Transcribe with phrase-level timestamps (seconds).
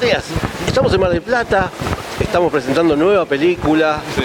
[0.00, 0.24] Días,
[0.66, 1.70] estamos en Mar del Plata,
[2.20, 4.22] estamos presentando nueva película, Sí.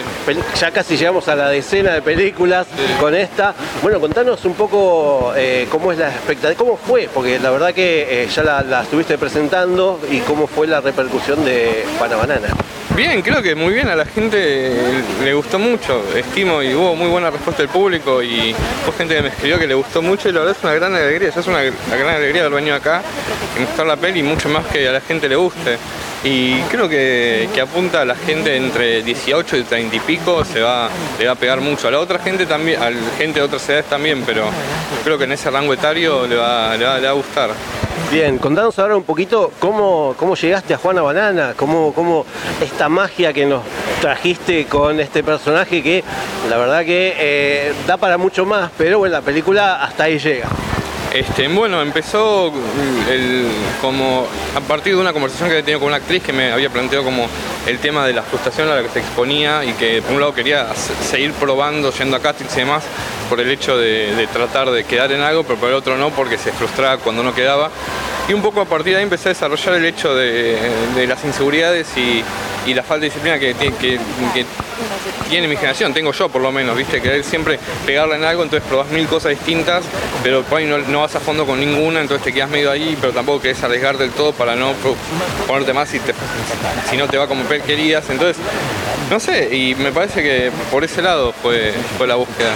[0.60, 2.68] Ya casi llegamos a la decena de películas
[3.00, 3.54] con esta.
[3.82, 8.24] Bueno, contanos un poco eh, cómo es la expectativa, cómo fue, porque la verdad que
[8.24, 12.48] eh, ya la, la estuviste presentando y cómo fue la repercusión de Pana Banana.
[12.96, 14.72] Bien, creo que muy bien, a la gente
[15.24, 19.22] le gustó mucho, estimo, y hubo muy buena respuesta del público y hubo gente que
[19.24, 21.48] me escribió que le gustó mucho y la verdad es una gran alegría, ya es
[21.48, 23.02] una, gran alegría haber venido acá
[23.58, 25.80] y mostrar la peli mucho más que a la gente le guste.
[26.24, 30.90] Y creo que, apunta a la gente entre 18 y 30 y pico, se va,
[31.20, 31.90] le va a pegar mucho.
[31.90, 34.46] A la otra gente también, a la gente de otras edades también, pero
[35.04, 37.50] creo que en ese rango etario le va, le va, le va a gustar.
[38.10, 42.26] Bien, contanos ahora un poquito cómo, cómo llegaste a Juana Banana, cómo, cómo
[42.62, 43.64] esta magia que nos
[44.02, 46.04] trajiste con este personaje que
[46.50, 50.48] la verdad que eh, da para mucho más, pero bueno, la película hasta ahí llega.
[51.14, 52.52] Este, bueno, empezó
[53.82, 54.26] como
[54.56, 57.04] a partir de una conversación que había tenido con una actriz que me había planteado
[57.06, 57.28] como
[57.68, 60.34] el tema de la frustración a la que se exponía y que por un lado
[60.34, 62.84] quería se- seguir probando, yendo a castings y demás,
[63.30, 66.40] por el hecho de tratar de quedar en algo, pero por el otro no, porque
[66.40, 67.70] se frustraba cuando no quedaba.
[68.30, 70.58] Y un poco a partir de ahí empecé a desarrollar el hecho de,
[70.96, 72.24] de las inseguridades y,
[72.66, 74.00] y la falta de disciplina que, tie- que-
[74.34, 74.46] que
[75.30, 78.68] tiene mi generación, tengo yo por lo menos, viste, querer siempre pegarla en algo, entonces
[78.68, 79.84] probás mil cosas distintas,
[80.24, 83.12] pero por no, no vas a fondo con ninguna, entonces te quedas medio ahí, pero
[83.14, 84.74] tampoco querés arriesgar del todo para no
[85.48, 86.14] ponerte más si, te-
[86.90, 88.38] si no te va como querías, entonces,
[89.10, 92.52] no sé, y me parece que por ese lado fue, fue la búsqueda.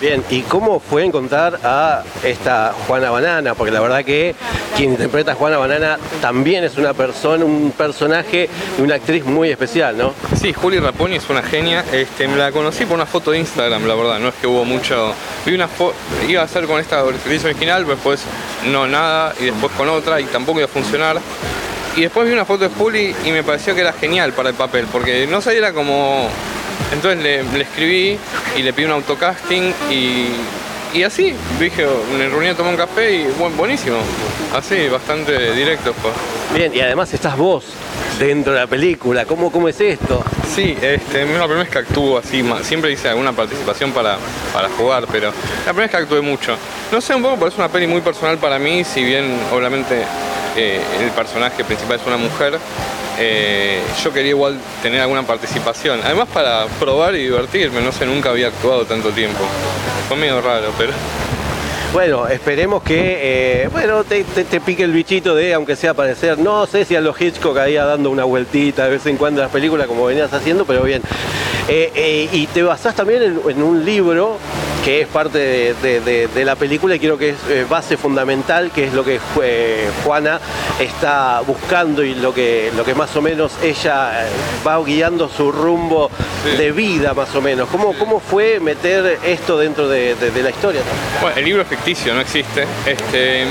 [0.00, 3.54] Bien, ¿y cómo fue encontrar a esta Juana Banana?
[3.56, 4.32] Porque la verdad que
[4.76, 9.50] quien interpreta a Juana Banana también es una persona, un personaje y una actriz muy
[9.50, 10.14] especial, ¿no?
[10.40, 11.84] Sí, Juli Raponi es una genia.
[11.92, 14.20] Este, me la conocí por una foto de Instagram, la verdad.
[14.20, 15.12] No es que hubo mucho.
[15.44, 15.92] Vi una fo-
[16.28, 18.20] iba a hacer con esta actriz original, después
[18.70, 21.18] no nada, y después con otra, y tampoco iba a funcionar.
[21.96, 24.54] Y después vi una foto de Juli y me pareció que era genial para el
[24.54, 26.28] papel, porque no sabía era como.
[26.92, 28.18] Entonces le, le escribí
[28.56, 30.26] y le pedí un autocasting y.
[30.94, 33.98] Y así, dije, me reuní a tomar un café y buen, buenísimo.
[34.56, 36.10] Así, bastante directo fue.
[36.58, 37.66] Bien, y además estás vos
[38.18, 39.26] dentro de la película.
[39.26, 40.24] ¿Cómo, cómo es esto?
[40.54, 44.16] Sí, este, es la primera vez que actúo así, siempre hice alguna participación para,
[44.52, 46.56] para jugar, pero la primera vez que actué mucho.
[46.90, 50.04] No sé, un poco, pero es una peli muy personal para mí, si bien obviamente
[50.56, 52.58] eh, el personaje principal es una mujer,
[53.18, 56.00] eh, yo quería igual tener alguna participación.
[56.04, 59.40] Además para probar y divertirme, no sé, nunca había actuado tanto tiempo.
[60.08, 60.92] Fue medio raro, pero...
[61.90, 64.22] Bueno, esperemos que, eh, bueno, te,
[64.60, 68.10] pique el bichito de, aunque sea aparecer, no sé si a los Hitchcock ahí dando
[68.10, 71.00] una vueltita de vez en cuando en las películas como venías haciendo, pero bien.
[71.66, 74.36] Y te basás también en un libro
[74.88, 77.98] que es parte de, de- de- de la película y creo que es eh, base
[77.98, 80.40] fundamental, que es lo que eh, Juana
[80.80, 84.28] está buscando y lo que, lo que más o menos ella eh,
[84.66, 86.10] va guiando su rumbo
[86.44, 86.56] Sí.
[86.56, 87.68] de vida más o menos.
[87.68, 90.80] ¿Cómo, cómo fue meter esto dentro de, la historia?
[91.20, 92.64] Bueno, el libro es ficticio, no existe.
[92.86, 93.44] Este,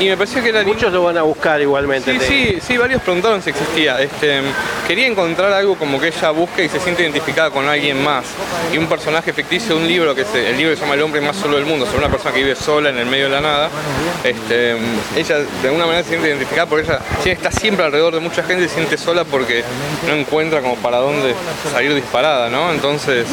[0.00, 0.64] y me pareció que era.
[0.64, 2.18] Muchos lo van a buscar igualmente.
[2.18, 4.00] Sí, sí, sí, varios preguntaron si existía.
[4.02, 4.40] Este,
[4.88, 8.24] quería encontrar algo como que ella busque y se siente identificada con alguien más.
[8.72, 11.36] Y un personaje ficticio un libro, que se- el libro se llama El hombre más
[11.36, 13.70] solo del mundo, sobre una persona que vive sola en el medio de la nada.
[14.24, 14.72] Este,
[15.16, 16.86] ella de alguna manera se siente identificada porque
[17.24, 19.62] ella está siempre alrededor de mucha gente y se siente sola porque
[20.08, 21.34] no encuentra como para dónde
[21.72, 22.72] salir disparada, ¿no?
[22.72, 23.26] Entonces,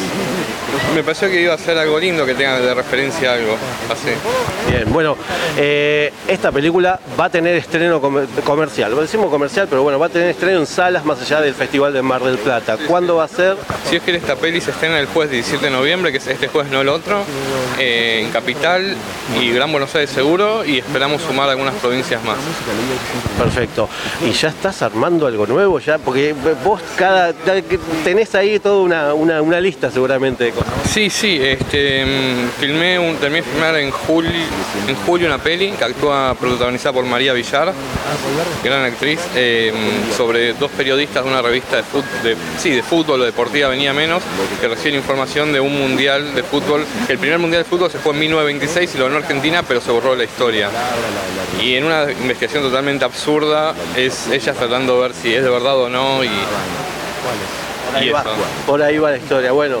[0.94, 3.56] me pareció que iba a ser algo lindo que tenga de referencia algo
[3.90, 4.10] así.
[4.70, 5.16] Bien, bueno,
[5.56, 8.92] eh, esta película va a tener estreno comer- comercial.
[8.94, 11.92] Lo decimos comercial, pero bueno, va a tener estreno en salas más allá del Festival
[11.92, 12.76] de Mar del Plata.
[12.86, 13.56] ¿Cuándo va a ser?
[13.88, 16.48] Si es que esta peli se estrena el jueves 17 de noviembre, que es este
[16.48, 17.23] jueves no el otro,
[17.78, 18.96] eh, en Capital
[19.40, 22.36] y Gran Buenos Aires seguro, y esperamos sumar algunas provincias más.
[23.38, 23.88] Perfecto.
[24.26, 25.98] ¿Y ya estás armando algo nuevo ya?
[25.98, 26.34] Porque
[26.64, 27.32] vos cada
[28.04, 30.72] tenés ahí toda una, una- una lista seguramente de cosas.
[30.90, 34.30] Sí, sí, este, mm, filmé un, terminé de filmar en julio,
[34.88, 37.72] en julio una peli que actúa protagonizada por María Villar,
[38.62, 41.82] gran actriz, eh, mm, sobre dos periodistas de una revista de,
[42.30, 44.22] de, sí, de fútbol o deportiva venía menos,
[44.60, 48.12] que reciben información de un mundial de fútbol el primer Mundial de Fútbol se fue
[48.12, 50.70] en 1926 y lo ganó Argentina, pero se borró la historia.
[51.60, 55.76] Y en una investigación totalmente absurda es ella tratando de ver si es de verdad
[55.76, 56.30] o no y
[57.94, 58.30] Por ahí, va, eso.
[58.66, 59.52] por ahí va la historia.
[59.52, 59.78] Bueno,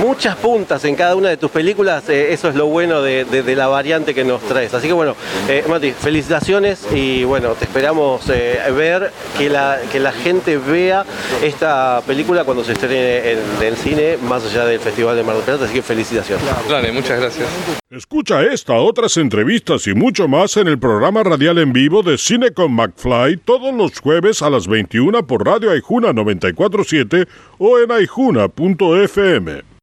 [0.00, 3.42] muchas puntas en cada una de tus películas, eh, eso es lo bueno de, de-
[3.42, 4.74] de la variante que nos traes.
[4.74, 5.14] Así que bueno,
[5.48, 11.04] eh, Mati, felicitaciones y bueno, te esperamos eh, ver que la, que la gente vea
[11.42, 15.44] esta película cuando se estrene en el cine, más allá del Festival de Mar del
[15.44, 16.44] Plata, así que felicitaciones.
[16.68, 17.46] Dale, muchas gracias.
[17.90, 22.52] Escucha esta, otras entrevistas y mucho más en el programa radial en vivo de Cine
[22.52, 27.19] con McFly todos los jueves a las 21 por Radio Aijuna 947
[27.58, 29.69] o en aijuna.fm.